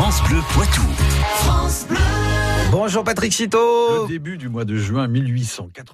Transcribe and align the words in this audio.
France 0.00 0.22
Bleu 0.28 0.38
Poitou. 0.50 0.82
Bonjour 2.70 3.02
Patrick 3.02 3.32
Citeau. 3.32 4.04
Le 4.04 4.06
début 4.06 4.38
du 4.38 4.48
mois 4.48 4.64
de 4.64 4.76
juin 4.76 5.08
1880. 5.08 5.92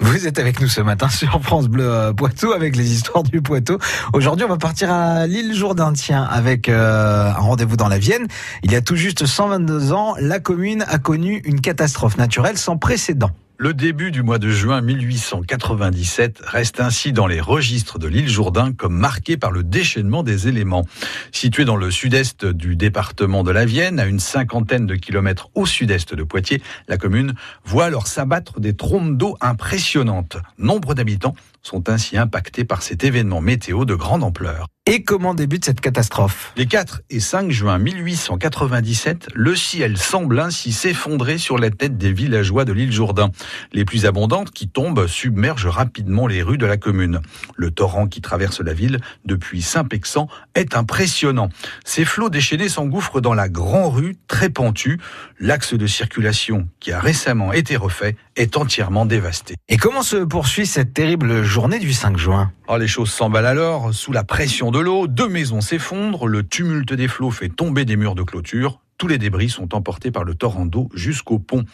Vous 0.00 0.26
êtes 0.26 0.40
avec 0.40 0.60
nous 0.60 0.66
ce 0.66 0.80
matin 0.80 1.08
sur 1.08 1.40
France 1.40 1.68
Bleu 1.68 1.88
euh, 1.88 2.12
Poitou 2.12 2.50
avec 2.50 2.74
les 2.74 2.92
histoires 2.92 3.22
du 3.22 3.42
Poitou. 3.42 3.78
Aujourd'hui, 4.12 4.44
on 4.44 4.48
va 4.48 4.56
partir 4.56 4.90
à 4.90 5.28
l'île 5.28 5.54
Jourdain, 5.54 5.92
tiens, 5.92 6.24
avec 6.24 6.68
euh, 6.68 7.28
un 7.28 7.34
rendez-vous 7.34 7.76
dans 7.76 7.86
la 7.86 7.98
Vienne. 7.98 8.26
Il 8.64 8.72
y 8.72 8.74
a 8.74 8.80
tout 8.80 8.96
juste 8.96 9.24
122 9.24 9.92
ans, 9.92 10.16
la 10.18 10.40
commune 10.40 10.84
a 10.88 10.98
connu 10.98 11.40
une 11.44 11.60
catastrophe 11.60 12.16
naturelle 12.16 12.58
sans 12.58 12.76
précédent. 12.76 13.30
Le 13.56 13.72
début 13.72 14.10
du 14.10 14.24
mois 14.24 14.40
de 14.40 14.50
juin 14.50 14.80
1897 14.80 16.40
reste 16.44 16.80
ainsi 16.80 17.12
dans 17.12 17.28
les 17.28 17.40
registres 17.40 18.00
de 18.00 18.08
l'île 18.08 18.28
Jourdain 18.28 18.72
comme 18.72 18.96
marqué 18.96 19.36
par 19.36 19.52
le 19.52 19.62
déchaînement 19.62 20.24
des 20.24 20.48
éléments. 20.48 20.84
Située 21.30 21.64
dans 21.64 21.76
le 21.76 21.92
sud-est 21.92 22.44
du 22.46 22.74
département 22.74 23.44
de 23.44 23.52
la 23.52 23.64
Vienne, 23.64 24.00
à 24.00 24.06
une 24.06 24.18
cinquantaine 24.18 24.86
de 24.86 24.96
kilomètres 24.96 25.50
au 25.54 25.66
sud-est 25.66 26.16
de 26.16 26.24
Poitiers, 26.24 26.62
la 26.88 26.96
commune 26.96 27.34
voit 27.64 27.84
alors 27.84 28.08
s'abattre 28.08 28.58
des 28.58 28.74
trompes 28.74 29.16
d'eau 29.16 29.36
impressionnantes. 29.40 30.36
Nombre 30.58 30.94
d'habitants 30.94 31.36
sont 31.62 31.88
ainsi 31.88 32.18
impactés 32.18 32.64
par 32.64 32.82
cet 32.82 33.04
événement 33.04 33.40
météo 33.40 33.84
de 33.84 33.94
grande 33.94 34.24
ampleur. 34.24 34.66
Et 34.86 35.02
comment 35.02 35.32
débute 35.32 35.64
cette 35.64 35.80
catastrophe 35.80 36.52
Les 36.58 36.66
4 36.66 37.04
et 37.08 37.18
5 37.18 37.50
juin 37.50 37.78
1897, 37.78 39.28
le 39.34 39.56
ciel 39.56 39.96
semble 39.96 40.38
ainsi 40.38 40.72
s'effondrer 40.72 41.38
sur 41.38 41.56
la 41.56 41.70
tête 41.70 41.96
des 41.96 42.12
villageois 42.12 42.66
de 42.66 42.74
l'île 42.74 42.92
Jourdain. 42.92 43.30
Les 43.72 43.86
plus 43.86 44.04
abondantes 44.04 44.50
qui 44.50 44.68
tombent 44.68 45.06
submergent 45.06 45.68
rapidement 45.68 46.26
les 46.26 46.42
rues 46.42 46.58
de 46.58 46.66
la 46.66 46.76
commune. 46.76 47.20
Le 47.56 47.70
torrent 47.70 48.08
qui 48.08 48.20
traverse 48.20 48.60
la 48.60 48.74
ville 48.74 48.98
depuis 49.24 49.62
Saint-Pexan 49.62 50.28
est 50.54 50.76
impressionnant. 50.76 51.48
Ces 51.86 52.04
flots 52.04 52.28
déchaînés 52.28 52.68
s'engouffrent 52.68 53.22
dans 53.22 53.32
la 53.32 53.48
grande 53.48 53.94
rue 53.94 54.16
très 54.28 54.50
pentue. 54.50 55.00
L'axe 55.40 55.72
de 55.72 55.86
circulation 55.86 56.68
qui 56.80 56.92
a 56.92 57.00
récemment 57.00 57.54
été 57.54 57.76
refait 57.76 58.16
est 58.36 58.56
entièrement 58.56 59.06
dévasté. 59.06 59.54
Et 59.68 59.76
comment 59.76 60.02
se 60.02 60.16
poursuit 60.16 60.66
cette 60.66 60.94
terrible 60.94 61.42
journée 61.42 61.78
du 61.78 61.92
5 61.92 62.16
juin? 62.16 62.52
Oh, 62.68 62.76
les 62.76 62.88
choses 62.88 63.10
s'emballent 63.10 63.46
alors, 63.46 63.92
sous 63.92 64.12
la 64.12 64.24
pression 64.24 64.70
de 64.70 64.78
l'eau, 64.78 65.06
deux 65.06 65.28
maisons 65.28 65.60
s'effondrent, 65.60 66.26
le 66.26 66.42
tumulte 66.42 66.92
des 66.92 67.08
flots 67.08 67.30
fait 67.30 67.48
tomber 67.48 67.84
des 67.84 67.96
murs 67.96 68.14
de 68.14 68.22
clôture, 68.22 68.80
tous 68.96 69.08
les 69.08 69.18
débris 69.18 69.50
sont 69.50 69.74
emportés 69.74 70.10
par 70.10 70.24
le 70.24 70.34
torrent 70.34 70.66
d'eau 70.66 70.88
jusqu'au 70.94 71.38
pont. 71.38 71.64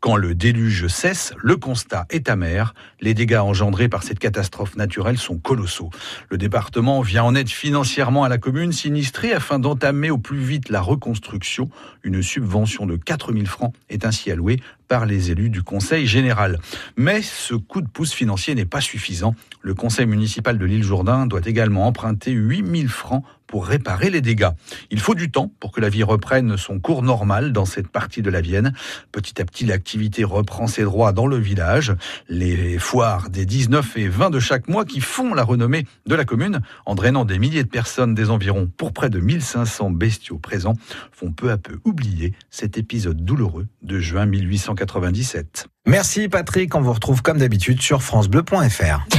Quand 0.00 0.16
le 0.16 0.34
déluge 0.34 0.86
cesse, 0.86 1.34
le 1.36 1.56
constat 1.56 2.06
est 2.10 2.28
amer. 2.28 2.74
Les 3.00 3.14
dégâts 3.14 3.38
engendrés 3.38 3.88
par 3.88 4.02
cette 4.02 4.18
catastrophe 4.18 4.76
naturelle 4.76 5.18
sont 5.18 5.38
colossaux. 5.38 5.90
Le 6.30 6.38
département 6.38 7.00
vient 7.00 7.24
en 7.24 7.34
aide 7.34 7.48
financièrement 7.48 8.24
à 8.24 8.28
la 8.28 8.38
commune 8.38 8.72
sinistrée 8.72 9.32
afin 9.32 9.58
d'entamer 9.58 10.10
au 10.10 10.18
plus 10.18 10.38
vite 10.38 10.68
la 10.68 10.80
reconstruction. 10.80 11.68
Une 12.04 12.22
subvention 12.22 12.86
de 12.86 12.96
4000 12.96 13.46
francs 13.46 13.74
est 13.88 14.04
ainsi 14.04 14.30
allouée 14.30 14.60
par 14.86 15.04
les 15.04 15.30
élus 15.30 15.50
du 15.50 15.62
conseil 15.62 16.06
général. 16.06 16.58
Mais 16.96 17.22
ce 17.22 17.54
coup 17.54 17.82
de 17.82 17.88
pouce 17.88 18.12
financier 18.12 18.54
n'est 18.54 18.64
pas 18.64 18.80
suffisant. 18.80 19.34
Le 19.60 19.74
conseil 19.74 20.06
municipal 20.06 20.58
de 20.58 20.64
l'île 20.64 20.82
Jourdain 20.82 21.26
doit 21.26 21.42
également 21.44 21.86
emprunter 21.86 22.30
8000 22.32 22.88
francs 22.88 23.24
pour 23.48 23.66
réparer 23.66 24.10
les 24.10 24.20
dégâts. 24.20 24.50
Il 24.90 25.00
faut 25.00 25.16
du 25.16 25.32
temps 25.32 25.50
pour 25.58 25.72
que 25.72 25.80
la 25.80 25.88
vie 25.88 26.04
reprenne 26.04 26.56
son 26.56 26.78
cours 26.78 27.02
normal 27.02 27.52
dans 27.52 27.64
cette 27.64 27.88
partie 27.88 28.22
de 28.22 28.30
la 28.30 28.40
Vienne. 28.40 28.72
Petit 29.10 29.40
à 29.40 29.44
petit, 29.44 29.66
l'activité 29.66 30.22
reprend 30.22 30.68
ses 30.68 30.84
droits 30.84 31.12
dans 31.12 31.26
le 31.26 31.38
village. 31.38 31.94
Les 32.28 32.78
foires 32.78 33.30
des 33.30 33.46
19 33.46 33.96
et 33.96 34.08
20 34.08 34.30
de 34.30 34.38
chaque 34.38 34.68
mois 34.68 34.84
qui 34.84 35.00
font 35.00 35.34
la 35.34 35.42
renommée 35.42 35.86
de 36.06 36.14
la 36.14 36.24
commune, 36.24 36.60
en 36.86 36.94
drainant 36.94 37.24
des 37.24 37.38
milliers 37.38 37.64
de 37.64 37.68
personnes 37.68 38.14
des 38.14 38.30
environs 38.30 38.70
pour 38.76 38.92
près 38.92 39.10
de 39.10 39.18
1500 39.18 39.90
bestiaux 39.90 40.38
présents, 40.38 40.74
font 41.10 41.32
peu 41.32 41.50
à 41.50 41.56
peu 41.56 41.78
oublier 41.84 42.34
cet 42.50 42.78
épisode 42.78 43.24
douloureux 43.24 43.66
de 43.82 43.98
juin 43.98 44.26
1897. 44.26 45.68
Merci 45.86 46.28
Patrick, 46.28 46.74
on 46.74 46.82
vous 46.82 46.92
retrouve 46.92 47.22
comme 47.22 47.38
d'habitude 47.38 47.80
sur 47.80 48.02
francebleu.fr. 48.02 49.17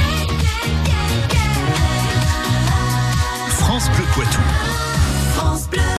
Poitou. 4.14 4.69